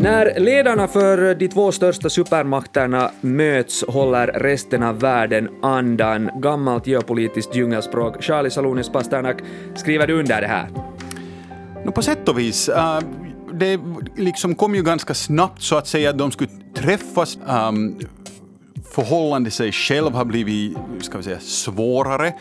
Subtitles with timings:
[0.00, 6.30] När ledarna för de två största supermakterna möts håller resten av världen andan.
[6.34, 8.22] Gammalt geopolitiskt djungelspråk.
[8.22, 9.36] Charlie Salonis Pasternak,
[9.74, 10.68] skriver du under det här?
[11.84, 12.68] No, på sätt och vis.
[12.68, 13.00] Uh,
[13.52, 13.80] det
[14.16, 17.38] liksom kom ju ganska snabbt så att säga att de skulle träffas.
[17.68, 18.00] Um,
[18.90, 22.32] förhållande sig själv har blivit ska vi säga, svårare.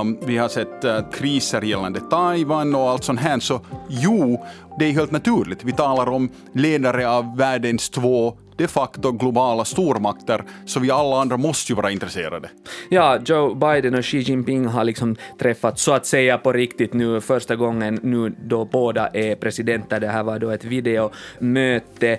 [0.00, 3.38] Um, vi har sett uh, kriser gällande Taiwan och allt sånt här.
[3.40, 4.44] Så jo,
[4.78, 5.64] det är helt naturligt.
[5.64, 11.36] Vi talar om ledare av världens två de facto globala stormakter, så vi alla andra
[11.36, 12.48] måste ju vara intresserade.
[12.88, 17.20] Ja, Joe Biden och Xi Jinping har liksom träffats så att säga på riktigt nu
[17.20, 20.00] första gången nu då båda är presidenter.
[20.00, 22.18] Det här var då ett videomöte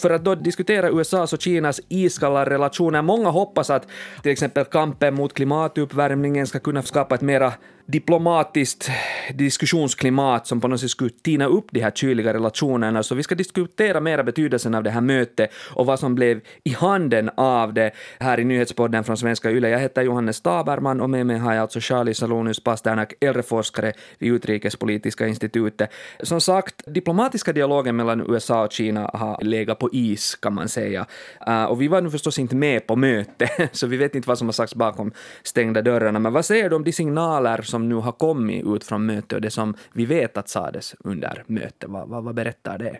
[0.00, 3.02] för att då diskutera USAs och Kinas iskalla relationer.
[3.02, 3.86] Många hoppas att
[4.22, 7.52] till exempel kampen mot klimatuppvärmningen ska kunna skapa ett mera
[7.86, 8.90] diplomatiskt
[9.34, 13.02] diskussionsklimat som på något sätt skulle tina upp de här kyliga relationerna.
[13.02, 16.70] Så vi ska diskutera mera betydelsen av det här mötet och vad som blev i
[16.70, 17.90] handen av det
[18.20, 19.68] här i nyhetspodden från Svenska Yle.
[19.68, 24.32] Jag heter Johannes Taberman och med mig har jag alltså Charlie Salonius Pasternak, äldreforskare vid
[24.32, 25.90] Utrikespolitiska institutet.
[26.22, 31.06] Som sagt, diplomatiska dialogen mellan USA och Kina har legat på is kan man säga.
[31.46, 34.38] Eh, och vi var nu förstås inte med på mötet, så vi vet inte vad
[34.38, 35.12] som har sagts bakom
[35.42, 36.18] stängda dörrarna.
[36.18, 39.40] Men vad säger du om de signaler som nu har kommit ut från mötet och
[39.40, 41.90] det som vi vet att sades under mötet?
[41.90, 42.96] Vad, vad, vad berättar det?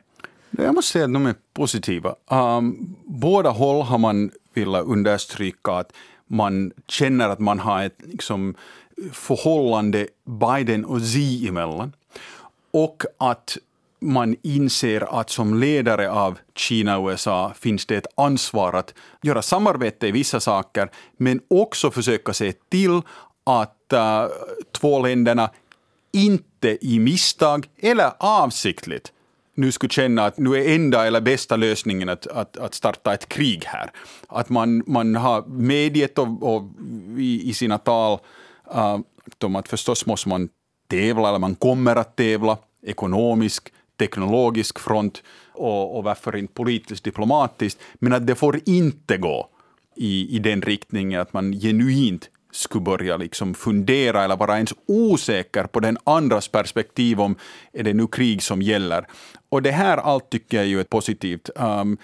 [0.50, 2.14] Jag måste säga att de är positiva.
[2.30, 5.92] Um, båda håll har man velat understryka att
[6.26, 8.54] man känner att man har ett liksom,
[9.12, 11.92] förhållande Biden och Xi emellan.
[12.70, 13.58] Och att
[14.00, 19.42] man inser att som ledare av Kina och USA finns det ett ansvar att göra
[19.42, 23.00] samarbete i vissa saker, men också försöka se till
[23.44, 24.26] att äh,
[24.72, 25.50] två länderna
[26.12, 29.12] inte i misstag eller avsiktligt
[29.54, 33.28] nu skulle känna att nu är enda eller bästa lösningen att, att, att starta ett
[33.28, 33.90] krig här.
[34.28, 36.62] Att man, man har medgett och, och
[37.18, 38.18] i, i, sina tal
[38.74, 40.48] uh, att förstås måste man
[40.88, 45.22] tävla, eller man kommer att tävla, ekonomisk, teknologisk front
[45.52, 49.48] och, och varför inte politiskt diplomatiskt, men att det får inte gå
[49.96, 55.64] i, i den riktningen att man genuint skulle börja liksom fundera eller vara ens osäker
[55.64, 57.36] på den andras perspektiv om
[57.72, 59.06] är det nu krig som gäller.
[59.48, 61.50] Och det här allt tycker jag ju är positivt.
[61.56, 61.98] Um,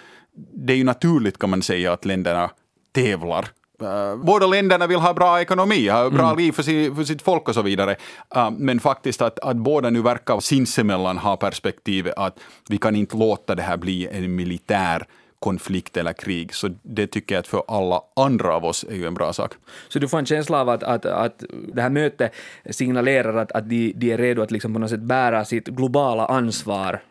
[0.53, 2.51] det är ju naturligt kan man säga att länderna
[2.93, 3.49] tävlar
[3.83, 6.39] Uh, båda länderna vill ha bra ekonomi, ha bra mm.
[6.39, 7.97] liv för, si, för, sitt folk och så vidare.
[8.37, 12.39] Uh, men faktiskt att, att båda nu verkar sinsemellan ha perspektivet att
[12.69, 15.07] vi kan inte låta det här bli en militär
[15.41, 16.55] konflikt eller krig.
[16.55, 19.55] Så det tycker jag att för alla andra av oss är ju en bra sak.
[19.89, 22.33] Så du får en känsla av att, att, att det här mötet
[22.71, 26.27] signalerar att, att de, de är redo att liksom på något sätt bära sitt globala
[26.27, 27.03] ansvar?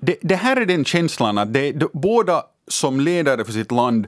[0.00, 4.06] Det, det här är den känslan att det, det, båda som ledare för sitt land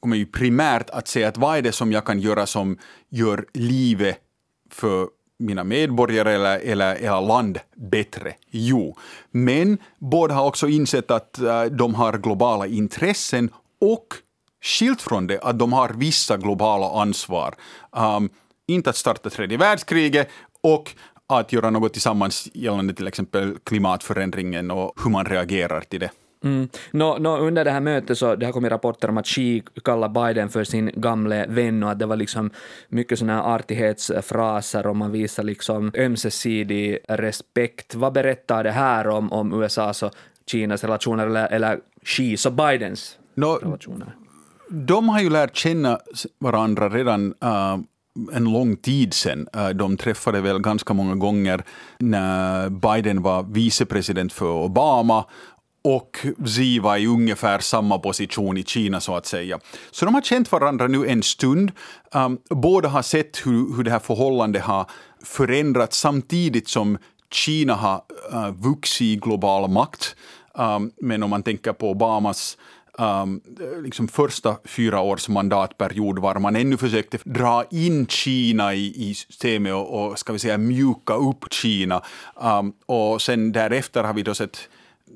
[0.00, 3.46] kommer ju primärt att säga att vad är det som jag kan göra som gör
[3.52, 4.18] livet
[4.70, 5.08] för
[5.42, 8.34] mina medborgare eller, eller, eller land bättre?
[8.50, 8.96] Jo,
[9.30, 13.50] men båda har också insett att äh, de har globala intressen
[13.80, 14.06] och
[14.62, 17.54] skilt från det att de har vissa globala ansvar.
[17.90, 18.30] Um,
[18.66, 20.28] inte att starta tredje världskriget
[20.62, 20.94] och
[21.26, 26.10] att göra något tillsammans gällande till exempel klimatförändringen och hur man reagerar till det.
[26.44, 26.68] Mm.
[26.90, 30.08] No, no, under det här mötet så det har kommit rapporter om att Xi kallar
[30.08, 32.50] Biden för sin gamle vän och att det var liksom
[32.88, 37.94] mycket såna här artighetsfraser och man visar liksom ömsesidig respekt.
[37.94, 40.12] Vad berättar det här om, om USAs och
[40.46, 44.16] Kinas relationer eller, eller Xis och Bidens no, relationer?
[44.70, 45.98] De har ju lärt känna
[46.38, 47.78] varandra redan uh,
[48.32, 49.48] en lång tid sedan.
[49.56, 51.64] Uh, de träffade väl ganska många gånger
[51.98, 55.24] när Biden var vicepresident för Obama
[55.82, 59.58] och Xi var i ungefär samma position i Kina så att säga.
[59.90, 61.72] Så de har känt varandra nu en stund.
[62.14, 64.90] Um, båda har sett hur, hur det här förhållandet har
[65.24, 66.98] förändrats samtidigt som
[67.30, 68.02] Kina har
[68.32, 70.16] uh, vuxit i global makt.
[70.54, 72.58] Um, men om man tänker på Obamas
[72.98, 73.40] um,
[73.84, 79.72] liksom första fyra års mandatperiod var man ännu försökte dra in Kina i, i systemet
[79.74, 82.02] och, och ska vi säga mjuka upp Kina.
[82.34, 84.68] Um, och sen därefter har vi då sett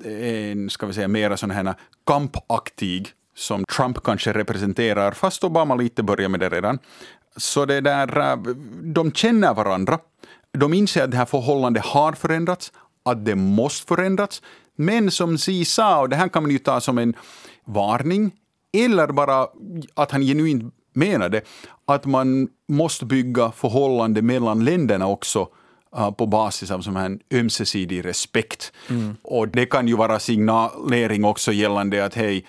[0.05, 1.73] en, ska vi säga, mera sån här
[2.07, 6.79] kampaktig som Trump kanske representerar, fast Obama lite börjar med det redan.
[7.37, 8.37] Så det där, eh,
[8.83, 9.99] de känner varandra.
[10.51, 12.71] De inser att det här förhållandet har förändrats,
[13.05, 14.41] att det måste förändras.
[14.75, 17.13] Men som Xi sa, och det här kan man ju ta som en
[17.65, 18.31] varning,
[18.77, 19.47] eller bara
[19.93, 21.41] att han genuint menade,
[21.85, 25.47] att man måste bygga förhållande mellan länderna också
[26.17, 28.73] på basis av sån här ömsesidig respekt.
[28.89, 29.15] Mm.
[29.21, 32.45] Och det kan ju vara signalering också gällande att hej,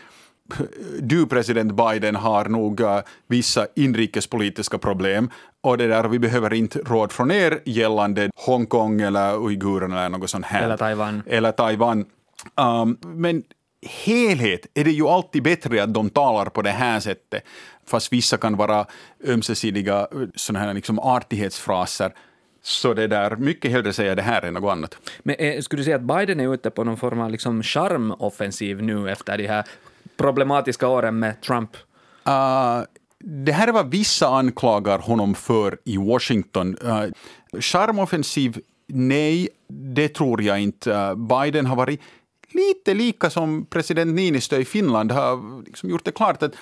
[1.00, 5.30] du president Biden har nog uh, vissa inrikespolitiska problem
[5.60, 10.30] och det där, vi behöver inte råd från er gällande Hongkong eller uigurerna eller något
[10.30, 10.62] sånt här.
[10.62, 11.22] Eller Taiwan.
[11.26, 12.04] Eller Taiwan.
[12.56, 13.42] Um, men
[14.04, 17.44] helhet är det ju alltid bättre att de talar på det här sättet,
[17.86, 18.86] fast vissa kan vara
[19.24, 22.12] ömsesidiga såna här liksom artighetsfraser.
[22.68, 24.98] Så det där, mycket hellre säga det här än något annat.
[25.22, 28.82] Men eh, skulle du säga att Biden är ute på någon form av liksom charmoffensiv
[28.82, 29.64] nu efter de här
[30.16, 31.76] problematiska åren med Trump?
[32.28, 32.82] Uh,
[33.18, 36.76] det här är vad vissa anklagar honom för i Washington.
[36.76, 37.04] Uh,
[37.60, 40.92] charmoffensiv, nej, det tror jag inte.
[40.92, 42.00] Uh, Biden har varit
[42.48, 46.52] lite lika som president Niinistö i Finland, har liksom gjort det klart att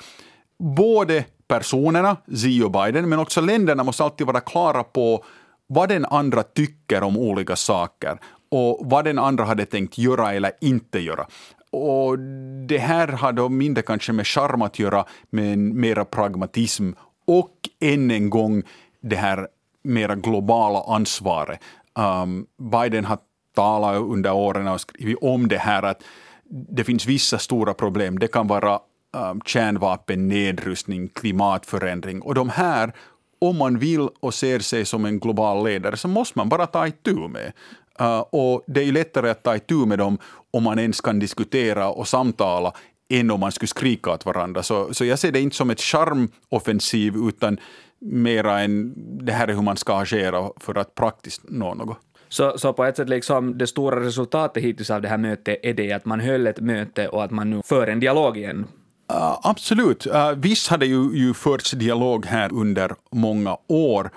[0.59, 5.25] både personerna, Xi och Biden, men också länderna måste alltid vara klara på
[5.67, 8.19] vad den andra tycker om olika saker
[8.51, 11.27] och vad den andra hade tänkt göra eller inte göra.
[11.71, 12.19] Och
[12.67, 16.91] det här har då mindre kanske med charm att göra, men mera pragmatism
[17.27, 18.63] och än en gång
[19.01, 19.49] det här
[19.85, 21.61] mera globala ansvaret.
[21.95, 23.19] Um, Biden har
[23.55, 26.03] talat under åren och skrivit om det här att
[26.49, 28.19] det finns vissa stora problem.
[28.19, 28.81] Det kan vara
[29.13, 32.93] um, kärnvapen, nedrustning, klimatförändring och de här
[33.39, 36.87] om man vill och ser sig som en global ledare så måste man bara ta
[36.87, 37.53] itu med.
[38.01, 40.19] Uh, och det är ju lättare att ta itu med dem
[40.51, 42.73] om man ens kan diskutera och samtala
[43.09, 44.63] än om man skulle skrika åt varandra.
[44.63, 47.59] Så, så jag ser det inte som ett charmoffensiv utan
[47.99, 48.95] mera en
[49.27, 51.99] det här är hur man ska agera för att praktiskt nå något.
[52.29, 55.75] Så, så på ett sätt liksom det stora resultatet hittills av det här mötet är
[55.75, 58.67] det att man höll ett möte och att man nu för en dialog igen
[59.13, 60.07] Uh, absolut.
[60.07, 64.11] Uh, visst hade ju, ju förts dialog här under många år,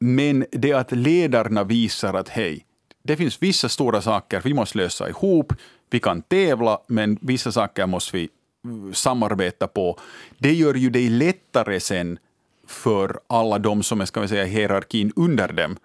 [0.00, 2.66] men det att ledarna visar att hej,
[3.02, 5.52] det finns vissa stora saker vi måste lösa ihop,
[5.90, 8.28] vi kan tävla, men vissa saker måste vi
[8.64, 9.98] mm, samarbeta på.
[10.38, 12.18] Det gör ju det lättare sen
[12.66, 15.76] för alla de som är ska vi säga, hierarkin under dem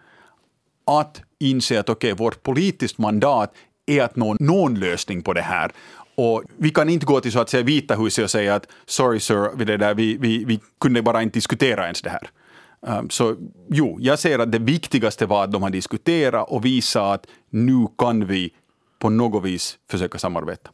[0.86, 3.54] att inse att okej, okay, vårt politiskt mandat
[3.86, 5.72] är att nå någon lösning på det här.
[6.20, 9.20] Och vi kan inte gå till så att säga Vita huset och säga att sorry
[9.20, 12.30] sir, det där, vi, vi, vi kunde bara inte diskutera ens det här.
[12.82, 13.36] Um, så
[13.70, 17.88] jo, jag säger att det viktigaste var att de har diskuterat och visat att nu
[17.98, 18.54] kan vi
[19.00, 20.70] på något vis försöka samarbeta.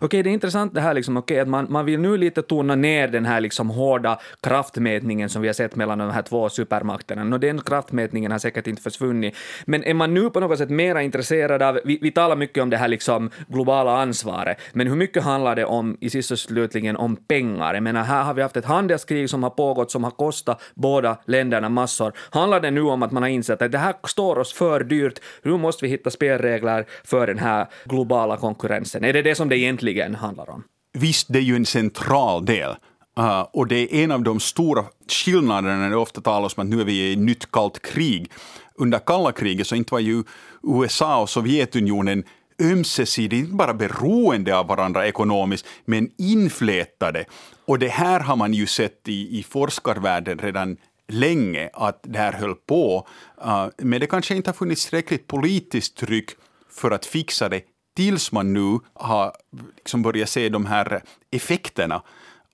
[0.00, 2.74] Okej, det är intressant det här liksom, okej, att man, man vill nu lite tona
[2.74, 7.34] ner den här liksom hårda kraftmätningen som vi har sett mellan de här två supermakterna.
[7.34, 9.36] Och den kraftmätningen har säkert inte försvunnit.
[9.64, 12.70] Men är man nu på något sätt mera intresserad av, vi, vi talar mycket om
[12.70, 16.96] det här liksom globala ansvaret, men hur mycket handlar det om i sist och slutligen
[16.96, 17.74] om pengar?
[17.74, 21.16] Jag menar, här har vi haft ett handelskrig som har pågått som har kostat båda
[21.26, 22.12] länderna massor.
[22.30, 25.20] Handlar det nu om att man har insett att det här står oss för dyrt,
[25.42, 29.04] nu måste vi hitta spelregler för den här globala konkurrensen?
[29.04, 30.64] Är det det som det egentligen handlar om.
[30.92, 32.76] Visst, det är ju en central del.
[33.18, 36.68] Uh, och det är en av de stora skillnaderna när det ofta talas om att
[36.68, 38.32] nu är vi i ett nytt kallt krig.
[38.74, 40.24] Under kalla kriget så inte var ju
[40.62, 42.24] USA och Sovjetunionen
[42.62, 47.24] ömsesidigt, inte bara beroende av varandra ekonomiskt, men inflätade.
[47.64, 50.76] Och det här har man ju sett i, i forskarvärlden redan
[51.08, 53.06] länge, att det här höll på.
[53.44, 56.30] Uh, men det kanske inte har funnits tillräckligt politiskt tryck
[56.70, 57.62] för att fixa det
[57.96, 59.32] tills man nu har
[59.76, 62.02] liksom börjat se de här effekterna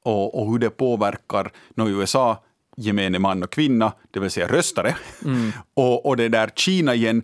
[0.02, 2.42] och, och hur det påverkar no, USA
[2.76, 4.96] gemene man och kvinna, det vill säga röstare.
[5.24, 5.52] Mm.
[5.74, 7.22] och, och det där Kina igen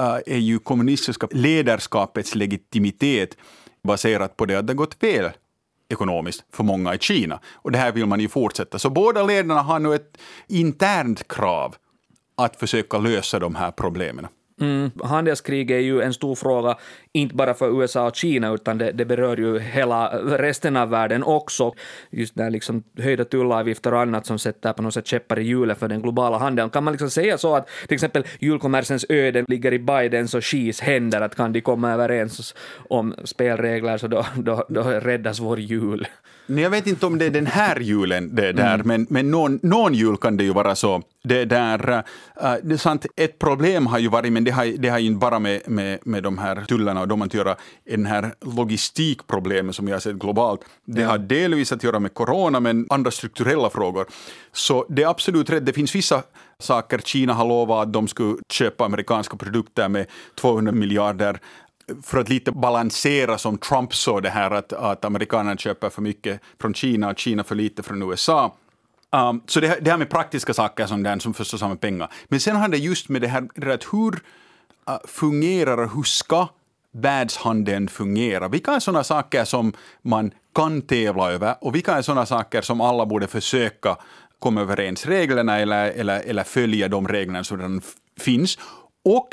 [0.00, 3.36] uh, är ju kommunistiska ledarskapets legitimitet
[3.82, 5.30] baserat på det att det gått fel
[5.88, 7.40] ekonomiskt för många i Kina.
[7.52, 8.78] Och det här vill man ju fortsätta.
[8.78, 11.74] Så båda ledarna har nu ett internt krav
[12.36, 14.26] att försöka lösa de här problemen.
[14.60, 16.76] Mm, handelskrig är ju en stor fråga,
[17.12, 21.22] inte bara för USA och Kina, utan det, det berör ju hela resten av världen
[21.22, 21.72] också.
[22.10, 25.78] Just där liksom höjda tullavgifter och annat som sätter på något sätt käppar i hjulet
[25.78, 26.70] för den globala handeln.
[26.70, 30.80] Kan man liksom säga så att till exempel julkommersens öden ligger i Bidens och Xis
[30.80, 32.54] händer, att kan de komma överens
[32.88, 36.06] om spelregler så då, då, då räddas vår jul?
[36.46, 38.86] Jag vet inte om det är den här julen det där, mm.
[38.86, 41.02] men, men någon, någon jul kan det ju vara så.
[41.22, 44.88] Det, där, uh, det är sant, ett problem har ju varit, men det har, det
[44.88, 48.34] har inte bara med, med, med de här tullarna och de att göra, den här
[48.40, 50.60] logistikproblemet som vi har sett globalt.
[50.84, 54.06] Det har delvis att göra med corona, men andra strukturella frågor.
[54.52, 56.22] Så det är absolut rätt, det finns vissa
[56.58, 56.98] saker.
[56.98, 60.06] Kina har lovat att de skulle köpa amerikanska produkter med
[60.40, 61.38] 200 miljarder
[62.02, 66.40] för att lite balansera som Trump såg det här att, att amerikanerna köper för mycket
[66.60, 68.54] från Kina och Kina för lite från USA.
[69.14, 72.12] Um, så det, det här med praktiska saker som den som förstås har med pengar.
[72.28, 76.02] Men sen har det just med det här, det här hur uh, fungerar och hur
[76.02, 76.48] ska
[76.92, 78.48] världshandeln fungera?
[78.48, 82.80] Vilka är sådana saker som man kan tävla över och vilka är sådana saker som
[82.80, 83.96] alla borde försöka
[84.38, 87.82] komma överens reglerna eller, eller, eller följa de reglerna som redan
[88.20, 88.58] finns?
[89.04, 89.28] Och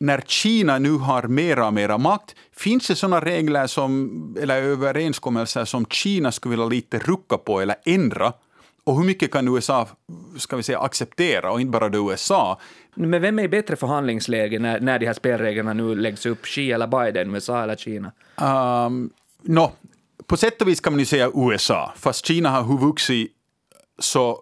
[0.00, 5.64] när Kina nu har mera och mera makt, finns det sådana regler som, eller överenskommelser
[5.64, 8.32] som Kina skulle vilja lite rucka på eller ändra?
[8.84, 9.88] Och hur mycket kan USA
[10.38, 12.60] ska vi säga, acceptera, och inte bara då USA?
[12.94, 16.46] Men vem är i bättre förhandlingsläge när, när de här spelreglerna nu läggs upp?
[16.46, 18.12] Xi eller Biden, USA eller Kina?
[18.86, 19.10] Um,
[19.42, 19.72] no,
[20.26, 23.32] på sätt och vis kan man ju säga USA, fast Kina har vuxit
[23.98, 24.38] så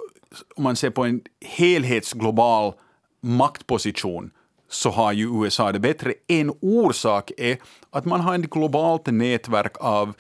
[0.57, 2.73] om man ser på en helhetsglobal
[3.21, 4.31] maktposition
[4.71, 6.15] så har ju USA det bättre.
[6.27, 7.59] En orsak är
[7.91, 10.15] att man har ett globalt nätverk av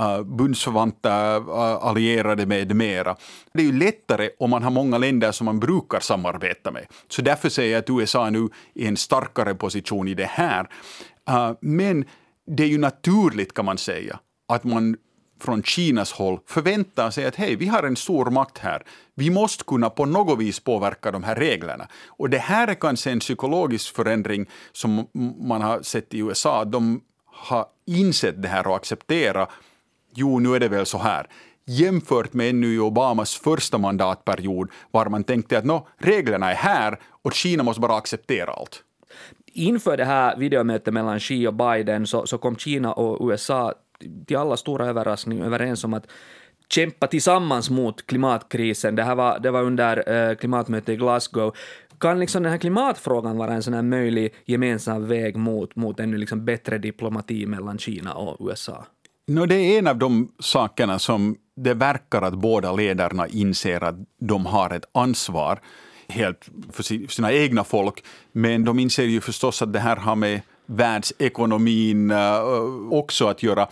[0.00, 3.16] uh, bundsförvanter, uh, allierade med mera.
[3.52, 6.86] Det är ju lättare om man har många länder som man brukar samarbeta med.
[7.08, 10.68] Så därför säger jag att USA nu är i en starkare position i det här.
[11.30, 12.04] Uh, men
[12.46, 14.18] det är ju naturligt kan man säga
[14.48, 14.96] att man
[15.42, 18.82] från Kinas håll förväntar sig att hej, vi har en stor makt här.
[19.14, 21.88] Vi måste kunna på något vis påverka de här reglerna.
[22.06, 25.06] Och det här är kanske en psykologisk förändring som
[25.40, 26.64] man har sett i USA.
[26.64, 29.48] De har insett det här och accepterat
[30.14, 31.26] jo, nu är det väl så här.
[31.66, 36.98] Jämfört med ännu i Obamas första mandatperiod var man tänkte att nå, reglerna är här
[37.22, 38.82] och Kina måste bara acceptera allt.
[39.52, 43.74] Inför det här videomötet mellan Xi och Biden så, så kom Kina och USA
[44.26, 46.06] till alla stora överraskning överens om att
[46.68, 48.96] kämpa tillsammans mot klimatkrisen.
[48.96, 51.54] Det här var, det var under eh, klimatmötet i Glasgow.
[52.00, 56.20] Kan liksom den här klimatfrågan vara en sån här möjlig gemensam väg mot, mot en
[56.20, 58.86] liksom bättre diplomati mellan Kina och USA?
[59.32, 63.94] No, det är en av de sakerna som det verkar att båda ledarna inser att
[64.18, 65.60] de har ett ansvar
[66.08, 68.04] helt för sina egna folk.
[68.32, 73.68] Men de inser ju förstås att det här har med världsekonomin uh, också att göra.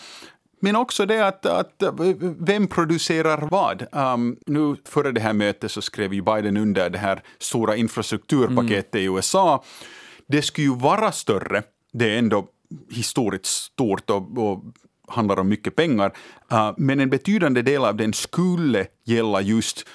[0.60, 1.82] Men också det att, att
[2.38, 3.86] vem producerar vad?
[3.92, 8.94] Um, nu före det här mötet så skrev ju Biden under det här stora infrastrukturpaketet
[8.94, 9.04] mm.
[9.04, 9.64] i USA.
[10.26, 11.62] Det skulle ju vara större,
[11.92, 12.46] det är ändå
[12.90, 14.64] historiskt stort och, och
[15.10, 16.12] handlar om mycket pengar,
[16.52, 19.86] uh, men en betydande del av den skulle gälla just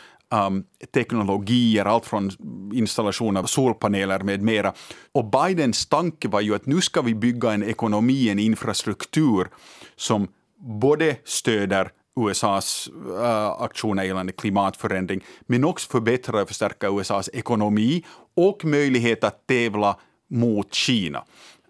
[0.47, 2.31] um, teknologier, allt från
[2.73, 4.73] installation av solpaneler med mera.
[5.11, 9.47] Och Bidens tanke var ju att nu ska vi bygga en ekonomi, en infrastruktur
[9.95, 17.29] som både stöder USAs uh, eh, aktioner gällande klimatförändring, men också förbättra och förstärka USAs
[17.33, 18.03] ekonomi
[18.35, 19.97] och möjlighet att tävla
[20.29, 21.23] mot Kina.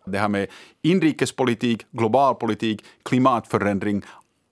[0.06, 0.48] Det här med
[0.82, 4.02] inrikespolitik, globalpolitik, klimatförändring,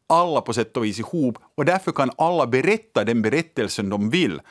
[0.07, 4.41] alla på sätt och vis ihop och därför kan alla berätta den berättelsen de vill.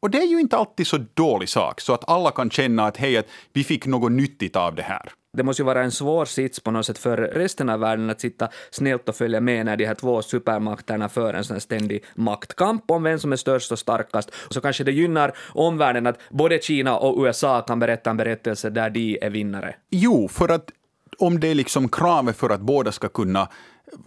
[0.00, 2.96] Och det är ju inte alltid så dålig sak, så att alla kan känna att
[2.96, 5.12] hej, att vi fick något nyttigt av det här.
[5.32, 8.20] Det måste ju vara en svår sits på något sätt för resten av världen att
[8.20, 12.90] sitta snällt och följa med när de här två supermakterna för en sån ständig maktkamp
[12.90, 14.30] om vem som är störst och starkast.
[14.48, 18.90] Så kanske det gynnar omvärlden att både Kina och USA kan berätta en berättelse där
[18.90, 19.74] de är vinnare.
[19.90, 20.70] Jo, för att
[21.18, 23.48] om det är liksom kravet för att båda ska kunna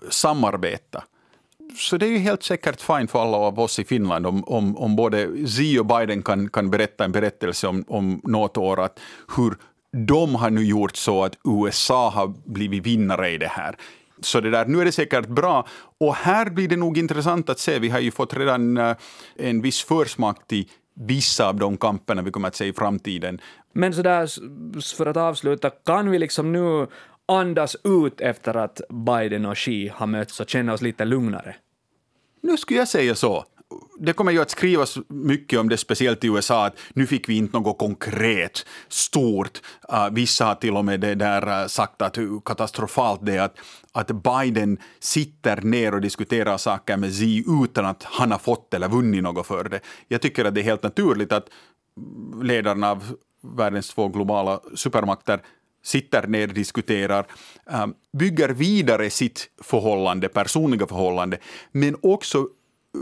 [0.10, 1.04] samarbeta
[1.78, 4.78] så det är ju helt säkert fint för alla av oss i Finland om, om,
[4.78, 9.00] om både Xi och Biden kan, kan berätta en berättelse om, om något år, att
[9.38, 9.54] hur
[9.94, 13.76] de har nu gjort så att USA har blivit vinnare i det här.
[14.22, 15.68] Så det där, nu är det säkert bra.
[16.00, 17.80] Och här blir det nog intressant att se.
[17.80, 18.96] Vi har ju fått redan eh,
[19.36, 23.42] en viss försmak till vissa av de kamperna vi kommer att se i framtiden.
[23.74, 24.30] Men så där,
[24.96, 26.88] för att avsluta, kan vi liksom nu
[27.26, 31.56] andas ut efter att Biden och Xi har mötts och känna oss lite lugnare?
[32.42, 33.46] Nu skulle jag säga så.
[34.00, 37.38] Det kommer ju att skrivas mycket om det, speciellt i USA, att nu fick vi
[37.38, 39.62] inte något konkret, stort.
[39.94, 43.42] Uh, vissa har till och med det där uh, sagt att hur katastrofalt det är
[43.42, 43.56] att,
[43.92, 48.90] att Biden sitter ner och diskuterar saker med Xi utan att han har fått eller
[48.90, 49.80] vunnit något för det.
[50.08, 51.50] Jag tycker att det är helt naturligt att
[52.42, 55.42] ledarna av världens två globala supermakter
[55.84, 57.26] sitter ner, diskuterar,
[57.66, 61.38] um, bygger vidare sitt förhållande, personliga förhållande,
[61.72, 62.48] men också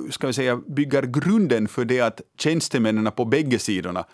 [0.10, 4.06] ska vi säga, bygger grunden för det att tjänstemännen på bägge sidorna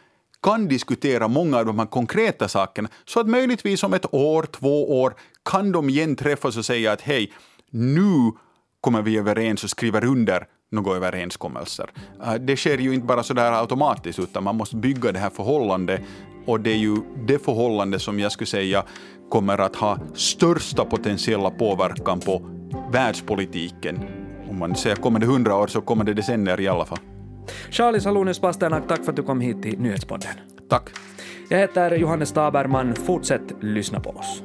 [0.43, 5.01] kan diskutera många av de här konkreta sakerna, så att möjligtvis om ett år, två
[5.01, 5.13] år
[5.46, 7.34] kan de igen träffas och säga att hej,
[7.69, 8.31] nu
[8.81, 11.89] kommer vi överens och skriver under några överenskommelser.
[12.25, 16.01] Eh, det sker ju inte bara sådär automatiskt, utan man måste bygga det här förhållandet
[16.46, 18.84] och det är ju det förhållande som jag skulle säga
[19.29, 22.41] kommer att ha största potentiella påverkan på
[22.91, 24.26] världspolitiken.
[24.49, 26.99] Om man säger kommande hundra år så kommer det decennier i alla fall.
[27.69, 30.31] Charlie Salonius Pasternak, tack för att du kom hit till Nyhetspodden.
[30.69, 30.89] Tack.
[31.49, 32.95] Jag heter Johannes Taberman.
[32.95, 34.43] Fortsätt lyssna på oss.